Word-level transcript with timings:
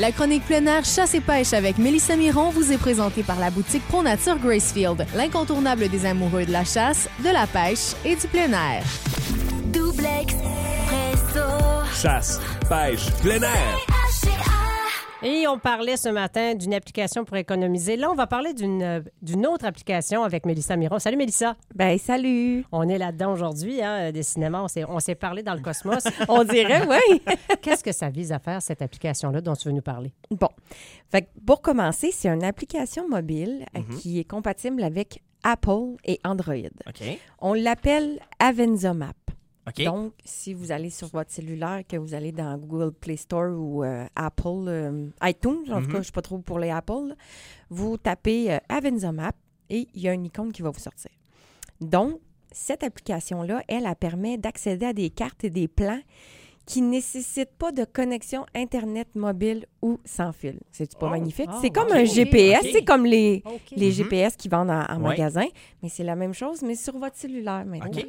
La 0.00 0.12
chronique 0.12 0.46
plein 0.46 0.64
air 0.64 0.82
chasse 0.82 1.12
et 1.12 1.20
pêche 1.20 1.52
avec 1.52 1.76
Mélissa 1.76 2.16
Miron 2.16 2.48
vous 2.48 2.72
est 2.72 2.78
présentée 2.78 3.22
par 3.22 3.38
la 3.38 3.50
boutique 3.50 3.86
Pro 3.86 4.02
Nature 4.02 4.38
Gracefield, 4.38 5.04
l'incontournable 5.14 5.90
des 5.90 6.06
amoureux 6.06 6.46
de 6.46 6.52
la 6.52 6.64
chasse, 6.64 7.06
de 7.22 7.28
la 7.28 7.46
pêche 7.46 7.92
et 8.02 8.16
du 8.16 8.26
plein 8.26 8.50
air. 8.50 8.82
Double 9.66 10.06
expresso. 10.22 11.44
Chasse, 12.00 12.40
pêche, 12.66 13.10
plein 13.20 13.42
air. 13.42 13.99
Et 15.22 15.46
on 15.46 15.58
parlait 15.58 15.98
ce 15.98 16.08
matin 16.08 16.54
d'une 16.54 16.72
application 16.72 17.24
pour 17.26 17.36
économiser. 17.36 17.96
Là, 17.96 18.10
on 18.10 18.14
va 18.14 18.26
parler 18.26 18.54
d'une 18.54 18.82
euh, 18.82 19.00
d'une 19.20 19.46
autre 19.46 19.66
application 19.66 20.22
avec 20.24 20.46
Mélissa 20.46 20.76
Miron. 20.76 20.98
Salut 20.98 21.18
Mélissa. 21.18 21.56
Ben 21.74 21.98
salut. 21.98 22.64
On 22.72 22.88
est 22.88 22.96
là-dedans 22.96 23.32
aujourd'hui, 23.32 23.82
hein, 23.82 24.12
des 24.12 24.22
cinémas. 24.22 24.62
On 24.88 24.98
s'est- 25.00 25.14
parlé 25.14 25.42
dans 25.42 25.52
le 25.54 25.60
cosmos. 25.60 26.04
On 26.28 26.42
dirait, 26.44 26.86
oui. 26.88 27.20
Qu'est-ce 27.62 27.84
que 27.84 27.92
ça 27.92 28.08
vise 28.08 28.32
à 28.32 28.38
faire, 28.38 28.62
cette 28.62 28.80
application-là 28.80 29.42
dont 29.42 29.54
tu 29.54 29.68
veux 29.68 29.74
nous 29.74 29.82
parler? 29.82 30.12
bon. 30.30 30.48
Fait 31.10 31.22
que 31.22 31.28
pour 31.46 31.60
commencer, 31.60 32.10
c'est 32.12 32.28
une 32.28 32.44
application 32.44 33.06
mobile 33.08 33.66
euh, 33.76 33.80
Mhm. 33.80 33.98
qui 33.98 34.20
est 34.20 34.24
compatible 34.24 34.82
avec 34.82 35.22
Apple 35.42 35.96
et 36.04 36.18
Android. 36.24 36.54
OK. 36.86 37.02
On 37.40 37.52
l'appelle 37.54 38.20
Avenza 38.38 38.94
Map. 38.94 39.12
Donc, 39.84 40.14
si 40.24 40.54
vous 40.54 40.72
allez 40.72 40.90
sur 40.90 41.08
votre 41.08 41.30
cellulaire, 41.30 41.82
que 41.88 41.96
vous 41.96 42.14
allez 42.14 42.32
dans 42.32 42.56
Google 42.56 42.92
Play 42.92 43.16
Store 43.16 43.52
ou 43.56 43.84
euh, 43.84 44.06
Apple, 44.16 44.48
euh, 44.66 45.08
iTunes, 45.22 45.64
en 45.70 45.80
tout 45.80 45.86
Mhm. 45.86 45.86
cas, 45.86 45.92
je 45.92 45.98
ne 45.98 46.02
suis 46.02 46.12
pas 46.12 46.22
trop 46.22 46.38
pour 46.38 46.58
les 46.58 46.70
Apple, 46.70 47.14
vous 47.68 47.96
tapez 47.98 48.52
euh, 48.52 48.58
Avenza 48.68 49.12
Map 49.12 49.32
et 49.68 49.86
il 49.94 50.00
y 50.00 50.08
a 50.08 50.12
une 50.14 50.24
icône 50.26 50.50
qui 50.52 50.62
va 50.62 50.70
vous 50.70 50.80
sortir. 50.80 51.10
Donc, 51.80 52.18
cette 52.50 52.82
application-là, 52.82 53.62
elle, 53.68 53.86
elle 53.86 53.96
permet 53.96 54.36
d'accéder 54.38 54.86
à 54.86 54.92
des 54.92 55.10
cartes 55.10 55.44
et 55.44 55.50
des 55.50 55.68
plans 55.68 56.00
qui 56.70 56.82
ne 56.82 56.88
nécessitent 56.90 57.56
pas 57.58 57.72
de 57.72 57.84
connexion 57.84 58.46
Internet 58.54 59.08
mobile 59.16 59.66
ou 59.82 59.98
sans 60.04 60.30
fil. 60.32 60.60
C'est 60.70 60.96
pas 60.96 61.06
Oh. 61.08 61.10
magnifique? 61.10 61.48
Oh, 61.52 61.58
c'est 61.60 61.70
comme 61.70 61.90
un 61.90 62.04
GPS, 62.04 62.64
c'est 62.72 62.84
comme 62.84 63.04
les, 63.06 63.42
les 63.76 63.86
Mhm. 63.86 63.92
GPS 63.92 64.36
qui 64.36 64.48
vendent 64.48 64.70
en, 64.70 64.84
en 64.84 64.96
Ouais. 64.98 65.08
magasin, 65.08 65.46
mais 65.82 65.88
c'est 65.88 66.04
la 66.04 66.14
même 66.14 66.32
chose, 66.32 66.62
mais 66.62 66.76
sur 66.76 66.96
votre 66.96 67.16
cellulaire 67.16 67.64
maintenant. 67.66 67.90
OK. 67.90 68.06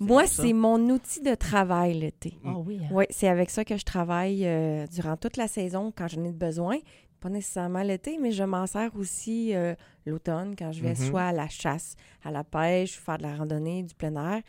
Moi, 0.00 0.26
c'est 0.26 0.54
mon 0.54 0.78
outil 0.88 1.20
de 1.20 1.34
travail 1.34 1.92
l'été. 2.00 2.38
Ah 2.46 2.54
oui. 2.64 2.80
hein? 2.82 2.88
Oui, 2.92 3.04
c'est 3.10 3.28
avec 3.28 3.50
ça 3.50 3.62
que 3.64 3.76
je 3.76 3.84
travaille 3.84 4.46
euh, 4.46 4.86
durant 4.86 5.18
toute 5.18 5.36
la 5.36 5.46
saison 5.48 5.92
quand 5.94 6.08
j'en 6.08 6.24
ai 6.24 6.32
besoin. 6.32 6.78
Pas 7.20 7.28
nécessairement 7.28 7.82
l'été, 7.82 8.16
mais 8.20 8.30
je 8.32 8.44
m'en 8.44 8.66
sers 8.66 8.90
aussi 8.96 9.54
euh, 9.54 9.74
l'automne 10.06 10.54
quand 10.58 10.72
je 10.72 10.80
vais 10.80 10.90
Mhm. 10.90 11.08
soit 11.10 11.24
à 11.24 11.32
la 11.32 11.48
chasse, 11.48 11.94
à 12.24 12.30
la 12.30 12.42
pêche, 12.44 12.98
faire 12.98 13.18
de 13.18 13.24
la 13.24 13.34
randonnée, 13.36 13.82
du 13.82 13.94
plein 13.94 14.14
air. 14.16 14.42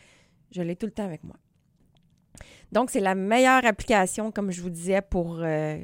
Je 0.51 0.61
l'ai 0.61 0.77
tout 0.77 0.85
le 0.85 0.93
temps 0.93 1.03
avec 1.05 1.23
moi. 1.25 1.35
Donc, 2.71 2.89
c'est 2.91 2.99
la 2.99 3.15
meilleure 3.15 3.65
application, 3.65 4.31
comme 4.31 4.51
je 4.51 4.61
vous 4.61 4.69
disais, 4.69 5.01
pour 5.01 5.37
euh, 5.41 5.77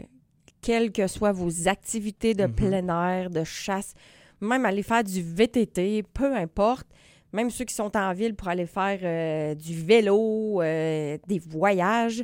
quelles 0.61 0.91
que 0.91 1.07
soient 1.07 1.31
vos 1.31 1.67
activités 1.67 2.33
de 2.33 2.45
Mhm. 2.45 2.53
plein 2.53 2.87
air, 3.09 3.29
de 3.29 3.43
chasse, 3.43 3.93
même 4.41 4.65
aller 4.65 4.83
faire 4.83 5.03
du 5.03 5.21
VTT, 5.21 6.03
peu 6.13 6.35
importe. 6.35 6.87
Même 7.31 7.49
ceux 7.49 7.65
qui 7.65 7.73
sont 7.73 7.95
en 7.97 8.13
ville 8.13 8.35
pour 8.35 8.47
aller 8.49 8.65
faire 8.67 8.99
euh, 9.01 9.55
du 9.55 9.73
vélo, 9.81 10.61
euh, 10.61 11.17
des 11.27 11.39
voyages, 11.39 12.23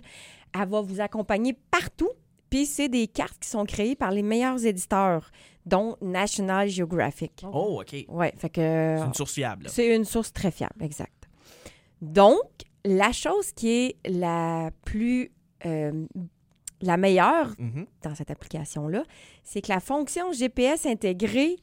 elle 0.54 0.68
va 0.68 0.82
vous 0.82 1.02
accompagner 1.02 1.56
partout. 1.72 2.12
Puis 2.50 2.66
c'est 2.66 2.90
des 2.90 3.08
cartes 3.08 3.38
qui 3.40 3.48
sont 3.50 3.66
créées 3.66 3.96
par 3.96 4.12
les 4.12 4.24
meilleurs 4.24 4.64
éditeurs, 4.66 5.32
dont 5.66 5.96
National 6.02 6.68
Geographic. 6.68 7.44
Oh, 7.52 7.82
OK. 7.82 8.06
Ouais, 8.08 8.34
fait 8.38 8.50
que 8.50 8.96
C'est 8.98 9.06
une 9.06 9.14
source 9.14 9.34
fiable. 9.34 9.66
c'est 9.70 9.96
une 9.96 10.06
source 10.06 10.34
très 10.34 10.52
fiable, 10.52 10.84
exact. 10.84 11.28
Donc, 12.02 12.44
la 12.86 13.12
chose 13.12 13.52
qui 13.52 13.70
est 13.70 13.96
la 14.06 14.72
plus 14.86 15.32
euh, 15.66 16.06
la 16.82 16.96
meilleure 16.96 17.54
Mhm. 17.60 17.86
dans 18.04 18.16
cette 18.16 18.32
application-là, 18.32 19.04
c'est 19.44 19.62
que 19.62 19.68
la 19.70 19.82
fonction 19.82 20.32
GPS 20.32 20.86
intégrée 20.86 21.58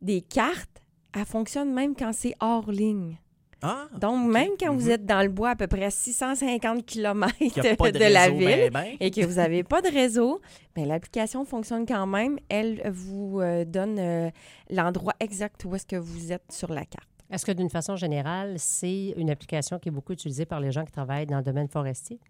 des 0.00 0.20
cartes, 0.20 0.80
elle 1.14 1.24
fonctionne 1.24 1.72
même 1.72 1.96
quand 1.96 2.12
c'est 2.12 2.34
hors 2.40 2.70
ligne. 2.70 3.16
Ah, 3.64 3.86
Donc, 3.96 4.28
même 4.32 4.50
quand 4.58 4.74
vous 4.74 4.86
Mhm. 4.86 4.90
êtes 4.90 5.06
dans 5.06 5.22
le 5.22 5.28
bois 5.28 5.50
à 5.50 5.56
peu 5.56 5.66
près 5.68 5.88
650 5.90 6.84
km 6.84 7.32
de, 7.40 7.90
de, 7.92 7.98
la 8.12 8.24
réseau, 8.24 8.36
ville 8.38 8.70
ben, 8.70 8.72
ben. 8.72 8.96
et 8.98 9.10
que 9.12 9.24
vous 9.24 9.34
n'avez 9.36 9.62
pas 9.62 9.80
de 9.82 9.88
réseau, 9.88 10.40
ben, 10.74 10.86
l'application 10.86 11.44
fonctionne 11.44 11.86
quand 11.86 12.06
même. 12.06 12.38
Elle 12.48 12.82
vous 12.92 13.38
euh, 13.40 13.64
donne 13.64 13.98
euh, 14.00 14.30
l'endroit 14.70 15.14
exact 15.20 15.64
où 15.64 15.74
est-ce 15.76 15.86
que 15.86 15.94
vous 15.96 16.32
êtes 16.32 16.50
sur 16.50 16.72
la 16.72 16.84
carte. 16.84 17.08
Est-ce 17.32 17.46
que 17.46 17.52
d'une 17.52 17.70
façon 17.70 17.96
générale, 17.96 18.54
c'est 18.58 19.14
une 19.16 19.30
application 19.30 19.78
qui 19.78 19.88
est 19.88 19.92
beaucoup 19.92 20.12
utilisée 20.12 20.44
par 20.44 20.60
les 20.60 20.70
gens 20.70 20.84
qui 20.84 20.92
travaillent 20.92 21.26
dans 21.26 21.38
le 21.38 21.42
domaine 21.42 21.68
forestier? 21.68 22.20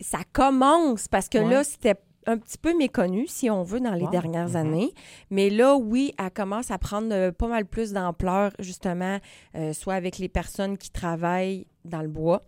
Ça 0.00 0.18
commence 0.32 1.06
parce 1.08 1.28
que 1.28 1.38
Ouais. 1.38 1.48
là, 1.48 1.64
c'était 1.64 1.94
un 2.26 2.38
petit 2.38 2.58
peu 2.58 2.76
méconnu, 2.76 3.26
si 3.28 3.50
on 3.50 3.62
veut, 3.62 3.80
dans 3.80 3.92
les 3.94 4.04
Wow. 4.06 4.10
dernières 4.10 4.48
Mhm. 4.48 4.56
années. 4.56 4.94
Mais 5.30 5.48
là, 5.50 5.76
oui, 5.76 6.12
elle 6.18 6.30
commence 6.30 6.70
à 6.70 6.78
prendre 6.78 7.12
euh, 7.12 7.30
pas 7.32 7.46
mal 7.48 7.66
plus 7.66 7.92
d'ampleur, 7.92 8.50
justement, 8.58 9.18
euh, 9.54 9.72
soit 9.74 9.94
avec 9.94 10.18
les 10.18 10.28
personnes 10.30 10.76
qui 10.78 10.90
travaillent 10.90 11.66
dans 11.84 12.00
le 12.02 12.08
bois, 12.08 12.40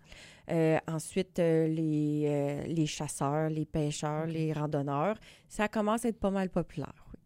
euh, 0.50 0.78
ensuite 0.88 1.38
euh, 1.38 1.68
les, 1.68 2.24
euh, 2.26 2.62
les 2.66 2.86
chasseurs, 2.86 3.50
les 3.50 3.66
pêcheurs, 3.66 4.26
les 4.26 4.52
randonneurs. 4.52 5.16
Ça 5.48 5.68
commence 5.68 6.04
à 6.04 6.08
être 6.08 6.18
pas 6.18 6.30
mal 6.30 6.48
populaire. 6.48 6.94
oui. 7.12 7.20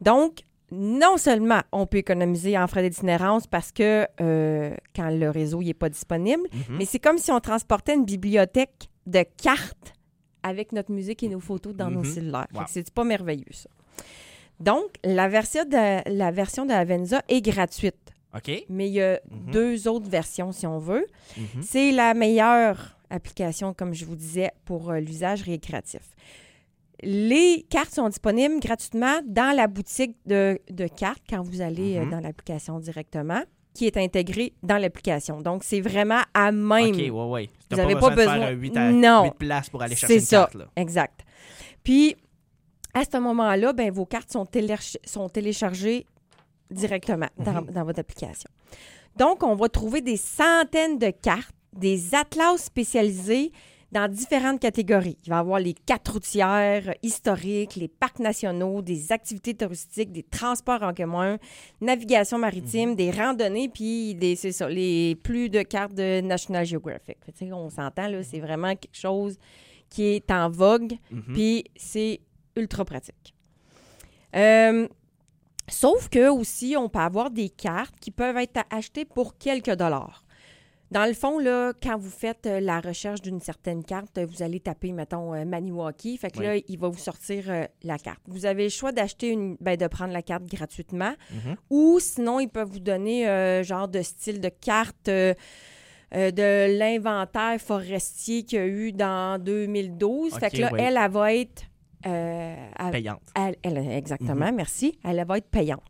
Donc, 0.00 0.40
non 0.72 1.16
seulement 1.16 1.60
on 1.72 1.86
peut 1.86 1.98
économiser 1.98 2.58
en 2.58 2.66
frais 2.66 2.88
d'itinérance 2.88 3.46
parce 3.46 3.70
que 3.72 4.06
euh, 4.20 4.74
quand 4.94 5.10
le 5.10 5.30
réseau 5.30 5.62
n'est 5.62 5.74
pas 5.74 5.88
disponible, 5.88 6.42
Mhm. 6.52 6.76
mais 6.78 6.84
c'est 6.84 6.98
comme 6.98 7.18
si 7.18 7.30
on 7.30 7.40
transportait 7.40 7.94
une 7.94 8.04
bibliothèque 8.04 8.88
de 9.06 9.24
cartes 9.42 9.92
avec 10.42 10.72
notre 10.72 10.90
musique 10.92 11.22
et 11.22 11.28
nos 11.28 11.40
photos 11.40 11.74
dans 11.74 11.90
nos 11.90 12.00
Mhm. 12.00 12.04
cellulaires. 12.14 12.48
Wow. 12.54 12.62
C'est 12.68 12.90
pas 12.92 13.04
merveilleux, 13.04 13.44
ça. 13.52 13.68
Donc, 14.60 14.86
la 15.04 15.28
version 15.28 15.64
de, 15.64 16.08
la 16.16 16.30
version 16.30 16.64
de 16.66 16.72
Avenza 16.72 17.22
est 17.28 17.42
gratuite, 17.42 18.12
OK. 18.34 18.64
mais 18.68 18.88
il 18.88 18.94
y 18.94 19.02
a 19.02 19.20
Mhm. 19.30 19.52
deux 19.52 19.86
autres 19.88 20.08
versions, 20.08 20.50
si 20.52 20.66
on 20.66 20.78
veut. 20.78 21.06
C'est 21.62 21.92
la 21.92 22.14
meilleure 22.14 22.96
application, 23.10 23.74
comme 23.74 23.92
je 23.94 24.04
vous 24.04 24.16
disais, 24.16 24.50
pour 24.64 24.90
euh, 24.90 24.98
l'usage 25.00 25.42
récréatif. 25.42 26.02
Les 27.02 27.66
cartes 27.68 27.94
sont 27.94 28.08
disponibles 28.08 28.58
gratuitement 28.60 29.20
dans 29.26 29.54
la 29.54 29.66
boutique 29.66 30.16
de, 30.26 30.58
de 30.70 30.86
cartes 30.86 31.22
quand 31.28 31.42
vous 31.42 31.60
allez 31.60 31.96
euh, 31.98 32.04
Mhm. 32.04 32.10
dans 32.10 32.20
l'application 32.20 32.78
directement, 32.78 33.42
qui 33.74 33.86
est 33.86 33.96
intégrée 33.98 34.54
dans 34.62 34.78
l'application. 34.78 35.42
Donc, 35.42 35.62
c'est 35.62 35.82
vraiment 35.82 36.22
à 36.32 36.50
même. 36.52 36.88
OK, 36.94 36.96
ouais, 36.96 37.10
ouais. 37.10 37.50
Vous 37.70 37.76
T'as 37.76 37.82
avez 37.82 37.94
pas 37.94 38.00
pas 38.08 38.14
besoin 38.14 38.36
de 38.36 38.40
faire 38.40 38.58
8, 38.58 38.76
à, 38.78 38.90
Non. 38.92 39.24
8 39.24 39.34
places 39.34 39.68
pour 39.68 39.82
aller 39.82 39.94
chercher 39.94 40.14
C'est 40.14 40.20
une 40.20 40.26
ça, 40.26 40.36
carte. 40.38 40.54
Là. 40.54 40.66
exact. 40.76 41.20
Puis, 41.82 42.16
à 42.94 43.02
ce 43.04 43.18
moment-là, 43.18 43.74
ben, 43.74 43.90
vos 43.90 44.06
cartes 44.06 44.32
sont, 44.32 44.44
téléch- 44.46 44.96
sont 45.04 45.28
téléchargées 45.28 46.06
directement 46.70 47.28
dans, 47.38 47.60
Mhm. 47.62 47.70
dans 47.70 47.84
votre 47.84 48.00
application. 48.00 48.48
Donc, 49.16 49.42
on 49.42 49.54
va 49.54 49.68
trouver 49.68 50.00
des 50.00 50.16
centaines 50.16 50.98
de 50.98 51.10
cartes, 51.10 51.54
des 51.74 52.14
atlas 52.14 52.56
spécialisés 52.62 53.52
dans 53.92 54.10
différentes 54.10 54.60
catégories. 54.60 55.16
Il 55.24 55.30
va 55.30 55.36
y 55.36 55.38
avoir 55.38 55.60
les 55.60 55.72
cartes 55.74 56.08
routières, 56.08 56.92
historiques, 57.02 57.76
les 57.76 57.88
parcs 57.88 58.18
nationaux, 58.18 58.82
des 58.82 59.12
activités 59.12 59.54
touristiques, 59.54 60.10
des 60.12 60.24
transports 60.24 60.82
en 60.82 60.92
commun, 60.92 61.38
navigation 61.80 62.36
maritime, 62.38 62.90
Mhm. 62.90 62.96
des 62.96 63.10
randonnées, 63.10 63.68
puis 63.68 64.14
des, 64.16 64.34
c'est 64.36 64.52
ça, 64.52 64.68
les 64.68 65.14
plus 65.14 65.48
de 65.48 65.62
cartes 65.62 65.94
de 65.94 66.20
National 66.20 66.66
Geographic. 66.66 67.18
Fait 67.24 67.52
on 67.52 67.70
s'entend, 67.70 68.08
là, 68.08 68.22
c'est 68.22 68.40
vraiment 68.40 68.74
quelque 68.74 68.96
chose 68.96 69.38
qui 69.88 70.02
est 70.04 70.30
en 70.32 70.50
vogue, 70.50 70.94
Mhm. 71.10 71.22
puis 71.32 71.64
c'est 71.76 72.20
ultra 72.56 72.84
pratique. 72.84 73.34
Euh, 74.34 74.88
sauf 75.68 76.08
que 76.08 76.28
aussi, 76.28 76.74
on 76.76 76.88
peut 76.88 76.98
avoir 76.98 77.30
des 77.30 77.48
cartes 77.48 77.94
qui 78.00 78.10
peuvent 78.10 78.36
être 78.36 78.60
achetées 78.70 79.04
pour 79.04 79.38
quelques 79.38 79.74
dollars. 79.76 80.24
Dans 80.92 81.04
le 81.04 81.14
fond, 81.14 81.38
là, 81.40 81.72
quand 81.82 81.98
vous 81.98 82.10
faites 82.10 82.46
euh, 82.46 82.60
la 82.60 82.80
recherche 82.80 83.20
d'une 83.20 83.40
certaine 83.40 83.82
carte, 83.84 84.20
vous 84.20 84.42
allez 84.42 84.60
taper, 84.60 84.92
mettons, 84.92 85.34
euh, 85.34 85.44
Maniwaki. 85.44 86.16
Fait 86.16 86.30
que 86.30 86.40
là, 86.40 86.56
il 86.56 86.78
va 86.78 86.88
vous 86.88 86.98
sortir 86.98 87.44
euh, 87.48 87.64
la 87.82 87.98
carte. 87.98 88.20
Vous 88.28 88.46
avez 88.46 88.64
le 88.64 88.68
choix 88.68 88.92
d'acheter 88.92 89.30
une, 89.30 89.56
ben, 89.60 89.76
de 89.76 89.86
prendre 89.88 90.12
la 90.12 90.22
carte 90.22 90.44
gratuitement. 90.44 91.12
Mhm. 91.32 91.56
Ou 91.70 91.98
sinon, 91.98 92.38
ils 92.38 92.48
peuvent 92.48 92.70
vous 92.70 92.78
donner 92.78 93.28
euh, 93.28 93.64
genre 93.64 93.88
de 93.88 94.00
style 94.02 94.40
de 94.40 94.48
carte 94.48 95.08
euh, 95.08 95.34
de 96.12 96.78
l'inventaire 96.78 97.60
forestier 97.60 98.44
qu'il 98.44 98.58
y 98.58 98.62
a 98.62 98.66
eu 98.66 98.92
dans 98.92 99.42
2012. 99.42 100.34
fait 100.38 100.50
que 100.50 100.58
là, 100.58 100.70
oui. 100.72 100.80
elle, 100.80 100.96
elle 101.02 101.10
va 101.10 101.34
être. 101.34 101.62
elle- 102.04 102.90
Payante. 102.92 103.22
elle- 103.34 103.78
exactement, 103.90 104.52
merci. 104.52 104.96
Elle 105.04 105.24
va 105.26 105.38
être 105.38 105.50
payante. 105.50 105.82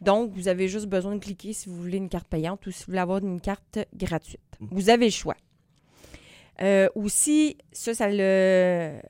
Donc, 0.00 0.32
vous 0.32 0.48
avez 0.48 0.68
juste 0.68 0.86
besoin 0.86 1.14
de 1.14 1.20
cliquer 1.20 1.52
si 1.52 1.68
vous 1.68 1.76
voulez 1.76 1.96
une 1.98 2.08
carte 2.08 2.28
payante 2.28 2.66
ou 2.66 2.70
si 2.70 2.80
vous 2.80 2.86
voulez 2.92 2.98
avoir 2.98 3.18
une 3.18 3.40
carte 3.40 3.78
gratuite. 3.94 4.40
Mhm. 4.60 4.68
Vous 4.72 4.90
avez 4.90 5.06
le 5.06 5.10
choix. 5.12 5.36
Euh, 6.62 6.88
aussi, 6.94 7.56
ça, 7.72 7.94
ça 7.94 8.08
le. 8.10 9.00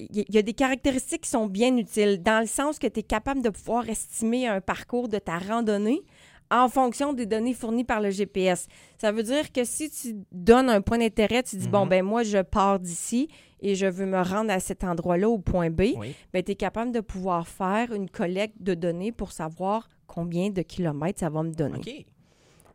Il 0.00 0.24
y 0.28 0.38
a 0.38 0.42
des 0.42 0.54
caractéristiques 0.54 1.22
qui 1.22 1.30
sont 1.30 1.46
bien 1.46 1.76
utiles, 1.76 2.20
dans 2.20 2.40
le 2.40 2.46
sens 2.48 2.80
que 2.80 2.88
tu 2.88 3.00
es 3.00 3.02
capable 3.04 3.42
de 3.42 3.48
pouvoir 3.50 3.88
estimer 3.88 4.48
un 4.48 4.60
parcours 4.60 5.08
de 5.08 5.18
ta 5.18 5.38
randonnée 5.38 6.02
en 6.50 6.68
fonction 6.68 7.12
des 7.12 7.26
données 7.26 7.54
fournies 7.54 7.84
par 7.84 8.00
le 8.00 8.10
GPS. 8.10 8.66
Ça 8.98 9.12
veut 9.12 9.22
dire 9.22 9.52
que 9.52 9.64
si 9.64 9.88
tu 9.90 10.16
donnes 10.32 10.68
un 10.68 10.80
point 10.80 10.98
d'intérêt, 10.98 11.44
tu 11.44 11.56
dis, 11.56 11.68
bon, 11.68 11.84
Mhm. 11.84 11.88
ben 11.88 12.04
moi, 12.04 12.22
je 12.24 12.38
pars 12.42 12.80
d'ici 12.80 13.28
et 13.60 13.76
je 13.76 13.86
veux 13.86 14.04
me 14.04 14.20
rendre 14.20 14.50
à 14.50 14.58
cet 14.58 14.82
endroit-là, 14.82 15.28
au 15.28 15.38
point 15.38 15.70
B, 15.70 15.92
Oui. 15.96 16.14
ben, 16.32 16.42
tu 16.42 16.52
es 16.52 16.54
capable 16.56 16.90
de 16.90 17.00
pouvoir 17.00 17.46
faire 17.46 17.92
une 17.94 18.10
collecte 18.10 18.56
de 18.60 18.74
données 18.74 19.12
pour 19.12 19.30
savoir 19.32 19.88
combien 20.14 20.50
de 20.50 20.62
kilomètres 20.62 21.20
ça 21.20 21.28
va 21.30 21.42
me 21.42 21.52
donner. 21.52 21.78
OK. 21.78 22.06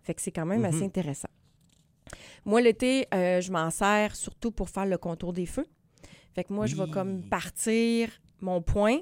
Fait 0.04 0.14
que 0.14 0.22
c'est 0.22 0.32
quand 0.32 0.46
même 0.46 0.66
assez 0.66 0.78
Mhm. 0.80 0.84
intéressant. 0.84 1.30
Moi, 2.46 2.62
l'été, 2.62 3.06
euh, 3.14 3.42
je 3.42 3.52
m'en 3.52 3.70
sers 3.70 4.16
surtout 4.16 4.52
pour 4.52 4.70
faire 4.70 4.86
le 4.86 4.98
contour 4.98 5.34
des 5.34 5.46
feux. 5.46 5.68
Fait 6.34 6.44
que 6.44 6.54
moi, 6.54 6.66
je 6.66 6.76
vais 6.76 6.90
comme 6.90 7.22
partir 7.30 8.10
mon 8.42 8.62
point, 8.62 9.00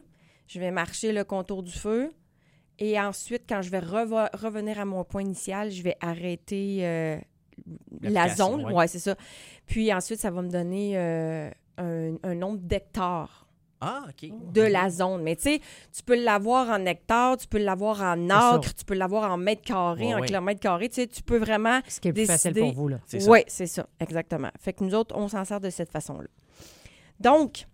je 0.48 0.60
vais 0.60 0.72
marcher 0.72 1.12
le 1.14 1.24
contour 1.24 1.62
du 1.64 1.72
feu, 1.72 2.14
et 2.80 3.00
ensuite, 3.00 3.44
quand 3.48 3.62
je 3.62 3.70
vais 3.70 3.80
revenir 3.80 4.80
à 4.80 4.86
mon 4.86 5.04
point 5.04 5.22
initial, 5.22 5.70
je 5.72 5.82
vais 5.84 5.96
arrêter 6.02 6.80
euh, 6.86 7.18
la 8.02 8.30
zone. 8.36 8.66
ouais. 8.66 8.74
Ouais, 8.74 8.88
c'est 8.88 9.00
ça. 9.00 9.16
Puis 9.66 9.94
ensuite, 9.94 10.20
ça 10.20 10.32
va 10.32 10.42
me 10.42 10.50
donner 10.50 10.98
euh, 10.98 11.50
un, 11.78 12.16
un 12.24 12.36
nombre 12.36 12.60
d'hectares 12.60 13.47
Ah, 13.80 14.06
OK. 14.10 14.32
de 14.54 14.62
la 14.62 14.90
zone. 14.90 15.22
Mais 15.24 15.36
tu 15.36 15.44
sais, 15.44 15.62
tu 15.96 16.04
peux 16.04 16.16
l'avoir 16.24 16.70
en 16.70 16.86
hectares, 16.86 17.38
tu 17.38 17.48
peux 17.48 17.60
l'avoir 17.60 18.02
en 18.02 18.28
ça. 18.28 18.56
acres, 18.56 18.74
tu 18.74 18.86
peux 18.86 18.96
l'avoir 18.96 19.32
en 19.32 19.38
mètres 19.38 19.62
carrés, 19.62 20.08
Ouais, 20.08 20.14
en 20.16 20.20
ouais. 20.22 20.28
kilomètres 20.28 20.60
carrés. 20.60 20.90
Tu 20.90 20.96
sais, 21.02 21.08
tu 21.08 21.22
peux 21.24 21.38
vraiment 21.38 21.80
Ce 21.88 22.00
qui 22.00 22.08
est 22.08 22.14
plus 22.14 22.26
facile 22.26 22.54
décider- 22.54 22.74
pour 22.74 22.82
vous, 22.84 22.88
là. 22.90 23.00
Oui, 23.28 23.40
c'est 23.48 23.68
ça, 23.68 23.86
exactement. 24.00 24.50
Fait 24.60 24.74
que 24.74 24.84
nous 24.84 24.96
autres, 24.96 25.16
on 25.18 25.28
s'en 25.28 25.46
sert 25.46 25.60
de 25.62 25.70
cette 25.70 25.92
façon-là. 25.92 26.28
Donc, 27.20 27.66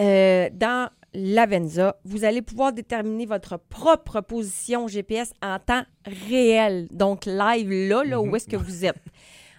euh, 0.00 0.48
dans 0.52 0.90
l'Avenza, 1.14 1.96
vous 2.04 2.24
allez 2.24 2.42
pouvoir 2.42 2.72
déterminer 2.72 3.24
votre 3.26 3.56
propre 3.56 4.20
position 4.20 4.86
GPS 4.88 5.32
en 5.42 5.58
temps 5.58 5.84
réel. 6.28 6.88
Donc, 6.90 7.24
live 7.24 7.70
là, 7.70 8.04
là 8.04 8.20
Mhm. 8.22 8.28
où 8.30 8.36
est-ce 8.36 8.46
que 8.48 8.56
vous 8.56 8.84
êtes. 8.84 8.96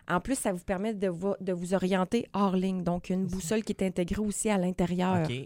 En 0.10 0.20
plus, 0.22 0.36
ça 0.38 0.54
vous 0.54 0.64
permet 0.64 0.94
de, 0.94 1.08
vo- 1.10 1.36
de 1.42 1.54
vous 1.54 1.74
orienter 1.74 2.28
hors 2.34 2.56
ligne. 2.56 2.84
Donc, 2.84 3.10
une 3.10 3.26
boussole 3.26 3.64
qui 3.64 3.74
est 3.74 3.84
intégrée 3.84 4.22
aussi 4.22 4.50
à 4.50 4.58
l'intérieur. 4.58 5.24
OK. 5.30 5.46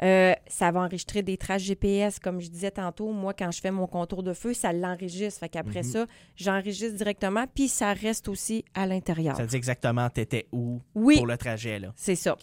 Euh, 0.00 0.32
ça 0.46 0.70
va 0.70 0.80
enregistrer 0.82 1.22
des 1.22 1.36
traces 1.36 1.62
GPS, 1.62 2.20
comme 2.20 2.40
je 2.40 2.48
disais 2.48 2.70
tantôt. 2.70 3.10
Moi, 3.10 3.34
quand 3.34 3.50
je 3.50 3.60
fais 3.60 3.72
mon 3.72 3.88
contour 3.88 4.22
de 4.22 4.32
feu, 4.32 4.54
ça 4.54 4.72
l'enregistre. 4.72 5.40
Fait 5.40 5.48
qu'après 5.48 5.80
Mhm. 5.80 5.84
ça, 5.90 6.06
j'enregistre 6.36 6.96
directement, 6.96 7.46
puis 7.52 7.66
ça 7.66 7.92
reste 7.94 8.28
aussi 8.28 8.64
à 8.74 8.86
l'intérieur. 8.86 9.36
Ça 9.36 9.44
dit 9.44 9.56
exactement 9.56 10.08
t'étais 10.08 10.46
où 10.52 10.80
Oui, 10.94 11.16
pour 11.16 11.26
le 11.26 11.36
trajet, 11.36 11.80
là. 11.80 11.92
c'est 11.96 12.14
ça. 12.14 12.36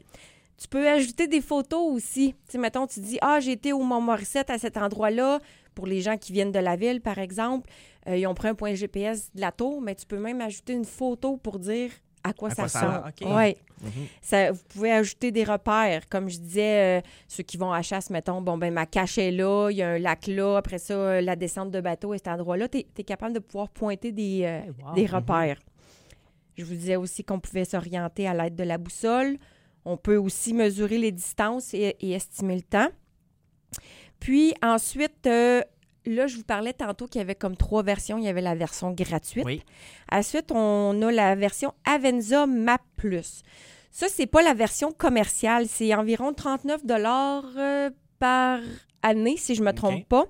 Tu 0.57 0.67
peux 0.69 0.87
ajouter 0.87 1.27
des 1.27 1.41
photos 1.41 1.91
aussi. 1.93 2.33
Tu 2.45 2.53
sais, 2.53 2.57
mettons, 2.57 2.87
tu 2.87 2.99
dis, 3.01 3.17
ah, 3.21 3.39
j'ai 3.39 3.51
été 3.53 3.73
au 3.73 3.81
Mont-Morissette 3.83 4.49
à 4.49 4.57
cet 4.57 4.77
endroit-là. 4.77 5.39
Pour 5.73 5.85
les 5.87 5.99
gens 6.01 6.17
qui 6.17 6.31
viennent 6.31 6.53
de 6.53 6.59
la 6.59 6.77
ville, 6.77 7.01
par 7.01 7.17
exemple, 7.17 7.69
euh, 8.07 8.15
ils 8.15 8.25
ont 8.27 8.33
pris 8.33 8.47
un 8.47 8.55
point 8.55 8.73
GPS 8.73 9.29
de 9.35 9.41
la 9.41 9.51
tour, 9.51 9.81
mais 9.81 9.93
tu 9.95 10.05
peux 10.05 10.17
même 10.17 10.39
ajouter 10.39 10.71
une 10.71 10.85
photo 10.85 11.35
pour 11.35 11.59
dire 11.59 11.91
à 12.23 12.31
quoi 12.31 12.49
À 12.51 12.55
ça 12.55 12.63
ressemble. 12.63 12.85
a- 12.93 13.09
OK. 13.09 13.35
Ouais. 13.35 13.57
Mhm. 13.83 13.89
Ça, 14.21 14.51
vous 14.53 14.63
pouvez 14.69 14.91
ajouter 14.93 15.31
des 15.31 15.43
repères. 15.43 16.07
Comme 16.07 16.29
je 16.29 16.37
disais, 16.39 16.99
euh, 16.99 17.01
ceux 17.27 17.43
qui 17.43 17.57
vont 17.57 17.73
à 17.73 17.81
chasse, 17.81 18.09
mettons, 18.09 18.41
bon, 18.41 18.57
ben 18.57 18.73
ma 18.73 18.85
cache 18.85 19.17
est 19.17 19.31
là, 19.31 19.67
il 19.69 19.75
y 19.77 19.83
a 19.83 19.89
un 19.89 19.99
lac 19.99 20.25
là, 20.27 20.55
après 20.57 20.77
ça, 20.77 20.93
euh, 20.93 21.21
la 21.21 21.35
descente 21.35 21.69
de 21.71 21.81
bateau 21.81 22.13
à 22.13 22.17
cet 22.17 22.29
endroit-là. 22.29 22.69
Tu 22.69 22.77
es, 22.97 23.03
capable 23.03 23.33
de 23.33 23.39
pouvoir 23.39 23.67
pointer 23.69 24.13
des, 24.13 24.43
euh, 24.45 24.61
Hey, 24.61 24.69
wow. 24.81 24.93
des 24.95 25.05
repères. 25.05 25.59
Je 26.57 26.63
vous 26.63 26.73
disais 26.73 26.95
aussi 26.95 27.25
qu'on 27.25 27.41
pouvait 27.41 27.65
s'orienter 27.65 28.27
à 28.29 28.33
l'aide 28.33 28.55
de 28.55 28.63
la 28.63 28.77
boussole. 28.77 29.37
On 29.85 29.97
peut 29.97 30.17
aussi 30.17 30.53
mesurer 30.53 30.97
les 30.97 31.11
distances 31.11 31.73
et, 31.73 31.95
et 31.99 32.11
estimer 32.11 32.55
le 32.55 32.61
temps. 32.63 32.89
Puis 34.19 34.53
ensuite, 34.63 35.27
euh, 35.27 35.61
là, 36.05 36.27
je 36.27 36.37
vous 36.37 36.43
parlais 36.43 36.73
tantôt 36.73 37.07
qu'il 37.07 37.19
y 37.19 37.21
avait 37.21 37.35
comme 37.35 37.55
trois 37.57 37.83
versions. 37.83 38.17
Il 38.17 38.23
y 38.23 38.27
avait 38.27 38.41
la 38.41 38.55
version 38.55 38.91
gratuite. 38.91 39.45
Oui. 39.45 39.61
Ensuite, 40.11 40.51
on 40.51 41.01
a 41.01 41.11
la 41.11 41.35
version 41.35 41.73
Avenza 41.85 42.45
Map 42.45 42.81
Plus. 42.95 43.43
Ça, 43.91 44.07
c'est 44.09 44.25
pas 44.25 44.41
la 44.41 44.53
version 44.53 44.91
commerciale. 44.91 45.67
C'est 45.67 45.93
environ 45.93 46.33
39 46.33 46.81
euh, 47.57 47.89
par 48.19 48.59
année, 49.01 49.37
si 49.37 49.55
je 49.55 49.63
me 49.63 49.71
trompe 49.71 50.05
pas. 50.07 50.25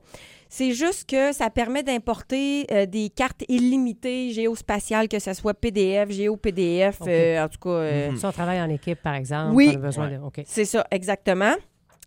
C'est 0.49 0.71
juste 0.73 1.09
que 1.09 1.33
ça 1.33 1.49
permet 1.49 1.83
d'importer 1.83 2.65
euh, 2.71 2.85
des 2.85 3.09
cartes 3.09 3.43
illimitées 3.49 4.31
géospatiales, 4.31 5.07
que 5.07 5.19
ce 5.19 5.33
soit 5.33 5.53
PDF, 5.53 6.11
GeoPDF, 6.11 7.01
OK. 7.01 7.07
euh, 7.07 7.43
en 7.43 7.49
tout 7.49 7.59
cas. 7.59 7.69
euh, 7.69 8.11
Mhm. 8.11 8.17
Si 8.17 8.25
on 8.25 8.31
travaille 8.31 8.61
en 8.61 8.69
équipe, 8.69 9.01
par 9.01 9.15
exemple, 9.15 9.55
Oui. 9.55 9.69
on 9.73 9.75
a 9.75 9.79
besoin 9.79 10.09
Ouais. 10.09 10.17
de... 10.17 10.21
OK. 10.23 10.41
c'est 10.45 10.65
ça, 10.65 10.85
exactement. 10.91 11.53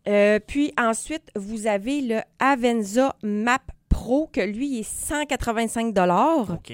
Euh, 0.06 0.38
puis 0.46 0.72
ensuite, 0.78 1.30
vous 1.36 1.66
avez 1.66 2.00
le 2.00 2.20
Avenza 2.38 3.14
Map 3.22 3.58
Pro, 3.88 4.28
que 4.32 4.40
lui, 4.40 4.68
il 4.68 4.80
est 4.80 4.82
185 4.88 5.94
OK. 6.50 6.72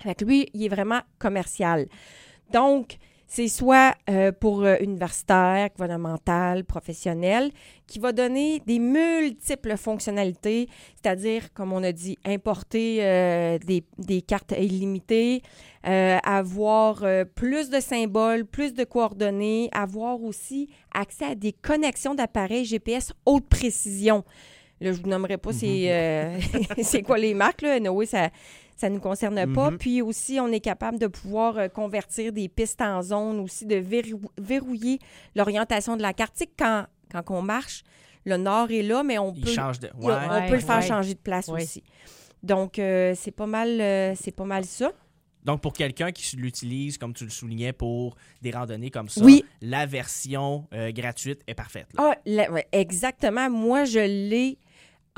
Fait 0.00 0.14
que 0.14 0.24
lui, 0.24 0.48
il 0.54 0.64
est 0.64 0.68
vraiment 0.68 1.00
commercial. 1.18 1.86
Donc, 2.52 2.98
c'est 3.28 3.48
soit 3.48 3.94
euh, 4.08 4.32
pour 4.32 4.64
euh, 4.64 4.76
universitaire, 4.80 5.68
gouvernemental, 5.76 6.64
professionnel, 6.64 7.50
qui 7.86 7.98
va 7.98 8.12
donner 8.12 8.60
des 8.66 8.78
multiples 8.78 9.76
fonctionnalités, 9.76 10.68
c'est-à-dire, 10.96 11.52
comme 11.52 11.74
on 11.74 11.82
a 11.84 11.92
dit, 11.92 12.18
importer 12.24 12.98
euh, 13.02 13.58
des, 13.58 13.84
des 13.98 14.22
cartes 14.22 14.54
illimitées, 14.58 15.42
avoir 15.84 17.02
plus 17.34 17.70
de 17.70 17.80
symboles, 17.80 18.44
plus 18.44 18.74
de 18.74 18.84
coordonnées, 18.84 19.70
avoir 19.72 20.22
aussi 20.22 20.68
accès 20.92 21.24
à 21.24 21.34
des 21.34 21.52
connexions 21.52 22.14
d'appareils 22.14 22.66
GPS 22.66 23.14
haute 23.24 23.48
précision. 23.48 24.22
Là, 24.80 24.92
je 24.92 25.00
vous 25.00 25.08
nommerai 25.08 25.38
pas 25.38 25.52
c'est, 25.52 25.92
euh, 25.92 26.38
c'est 26.82 27.02
quoi 27.02 27.18
les 27.18 27.34
marques, 27.34 27.62
là. 27.62 27.74
Anyway, 27.74 28.06
ça 28.06 28.30
ça 28.80 28.88
ne 28.88 28.94
nous 28.94 29.00
concerne 29.00 29.52
pas. 29.52 29.70
Mhm. 29.72 29.78
Puis 29.78 30.00
aussi, 30.02 30.38
on 30.40 30.48
est 30.48 30.60
capable 30.60 30.98
de 30.98 31.08
pouvoir 31.08 31.58
euh, 31.58 31.68
convertir 31.68 32.32
des 32.32 32.48
pistes 32.48 32.80
en 32.80 33.02
zone, 33.02 33.40
aussi 33.40 33.66
de 33.66 33.74
verrou- 33.76 34.30
verrouiller 34.40 35.00
l'orientation 35.34 35.96
de 35.96 36.02
la 36.02 36.12
carte. 36.14 36.34
Tu 36.34 36.44
sais, 36.44 36.50
quand, 36.58 36.86
quand 37.12 37.22
on 37.34 37.42
marche, 37.42 37.82
le 38.24 38.36
nord 38.36 38.70
est 38.70 38.82
là, 38.82 39.02
mais 39.02 39.18
on 39.18 39.32
Il 39.34 39.42
peut, 39.44 39.50
change 39.50 39.80
de. 39.80 39.90
on 40.00 40.06
Ouais. 40.06 40.14
Ouais. 40.14 40.46
peut 40.48 40.54
le 40.54 40.60
faire 40.60 40.76
ouais. 40.78 40.86
changer 40.86 41.14
de 41.14 41.18
place 41.18 41.48
aussi. 41.48 41.82
Donc, 42.42 42.78
euh, 42.78 43.14
c'est 43.16 43.32
pas 43.32 43.46
mal 43.46 43.80
euh, 43.80 44.14
c'est 44.14 44.30
pas 44.34 44.44
mal 44.44 44.64
ça. 44.64 44.92
Donc, 45.44 45.60
pour 45.60 45.72
quelqu'un 45.72 46.12
qui 46.12 46.36
l'utilise, 46.36 46.98
comme 46.98 47.14
tu 47.14 47.24
le 47.24 47.30
soulignais, 47.30 47.72
pour 47.72 48.16
des 48.42 48.50
randonnées 48.50 48.90
comme 48.90 49.08
ça, 49.08 49.24
Oui. 49.24 49.44
la 49.62 49.86
version 49.86 50.66
euh, 50.74 50.92
gratuite 50.92 51.40
est 51.46 51.54
parfaite. 51.54 51.86
là. 51.96 52.12
Ah, 52.14 52.18
la- 52.26 52.48
exactement. 52.72 53.48
Moi, 53.48 53.84
je 53.84 54.00
l'ai 54.00 54.58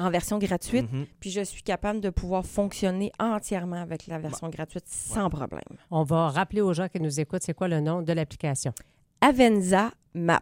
en 0.01 0.11
version 0.11 0.39
gratuite, 0.39 0.91
Mhm. 0.93 1.07
puis 1.21 1.31
je 1.31 1.43
suis 1.43 1.63
capable 1.63 2.01
de 2.01 2.11
pouvoir 2.11 2.45
fonctionner 2.45 3.13
entièrement 3.19 3.81
avec 3.83 4.07
la 4.07 4.19
version 4.19 4.49
gratuite 4.49 4.85
sans 4.89 5.29
problème. 5.31 5.61
On 5.91 6.03
va 6.03 6.29
rappeler 6.31 6.61
aux 6.61 6.73
gens 6.73 6.89
qui 6.89 7.01
nous 7.01 7.21
écoutent, 7.21 7.43
c'est 7.43 7.55
quoi 7.55 7.69
le 7.69 7.81
nom 7.81 8.03
de 8.03 8.13
l'application? 8.13 8.73
Avenza 9.21 9.91
Map. 10.15 10.41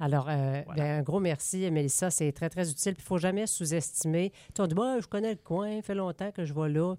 Alors, 0.00 0.26
euh, 0.28 0.62
Voilà. 0.66 0.82
ben, 0.82 0.98
un 0.98 1.02
gros 1.02 1.20
merci, 1.20 1.70
Mélissa. 1.70 2.10
C'est 2.10 2.32
très, 2.32 2.48
très 2.50 2.68
utile. 2.68 2.94
Il 2.98 3.00
ne 3.00 3.04
faut 3.04 3.18
jamais 3.18 3.46
sous-estimer. 3.46 4.32
Tu 4.54 4.60
on 4.60 4.66
dit, 4.66 4.74
bah, 4.74 4.98
je 5.00 5.06
connais 5.06 5.30
le 5.30 5.38
coin, 5.42 5.80
fait 5.82 5.94
longtemps 5.94 6.32
que 6.32 6.44
je 6.44 6.52
vais 6.52 6.68
là. 6.68 6.94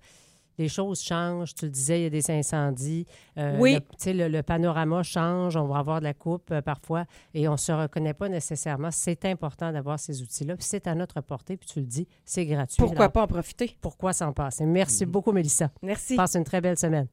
Les 0.57 0.69
choses 0.69 1.01
changent. 1.01 1.53
Tu 1.53 1.65
le 1.65 1.71
disais, 1.71 2.00
il 2.00 2.03
y 2.03 2.05
a 2.05 2.09
des 2.09 2.31
incendies. 2.31 3.05
Euh, 3.38 3.57
Oui. 3.59 3.74
le- 3.74 3.79
Tu 3.81 3.85
sais, 3.97 4.13
le, 4.13 4.27
le 4.29 4.41
panorama 4.43 5.03
change. 5.03 5.55
On 5.57 5.67
va 5.67 5.79
avoir 5.79 6.00
de 6.00 6.05
la 6.05 6.13
coupe 6.13 6.50
euh, 6.51 6.62
parfois 6.62 7.05
et 7.33 7.47
on 7.47 7.53
ne 7.53 7.57
se 7.57 7.71
reconnaît 7.71 8.13
pas 8.13 8.29
nécessairement. 8.29 8.89
C'est 8.91 9.25
important 9.25 9.71
d'avoir 9.71 10.00
ces 10.00 10.21
outils-là. 10.21 10.55
Puis 10.55 10.65
c'est 10.69 10.88
à 10.88 10.95
notre 10.95 11.19
portée. 11.21 11.57
Puis 11.57 11.67
tu 11.67 11.79
le 11.79 11.85
dis, 11.85 12.07
c'est 12.24 12.45
gratuit. 12.45 12.77
Pourquoi 12.79 13.05
Alors, 13.05 13.12
pas 13.12 13.24
en 13.24 13.27
profiter? 13.27 13.77
Pourquoi 13.81 14.13
s'en 14.13 14.31
passer? 14.33 14.65
Merci 14.65 15.05
beaucoup, 15.05 15.31
Mélissa. 15.31 15.69
Merci. 15.81 16.15
Passe 16.15 16.35
une 16.35 16.43
très 16.45 16.62
belle 16.62 16.77
semaine. 16.77 17.07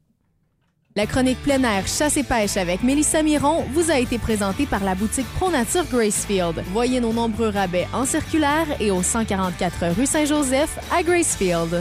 La 0.94 1.06
chronique 1.06 1.42
plein 1.42 1.62
air 1.64 1.86
chasse 1.86 2.18
et 2.18 2.22
pêche 2.22 2.58
avec 2.58 2.82
Mélissa 2.82 3.22
Miron 3.22 3.62
vous 3.72 3.90
a 3.90 3.98
été 3.98 4.18
présentée 4.18 4.66
par 4.66 4.84
la 4.84 4.94
boutique 4.94 5.26
Pro 5.36 5.50
Nature 5.50 5.86
Gracefield. 5.86 6.62
Voyez 6.70 7.00
nos 7.00 7.14
nombreux 7.14 7.48
rabais 7.48 7.86
en 7.94 8.04
circulaire 8.04 8.66
et 8.78 8.90
au 8.90 9.02
144 9.02 9.96
rue 9.96 10.04
Saint-Joseph 10.04 10.78
à 10.92 11.02
Gracefield. 11.02 11.80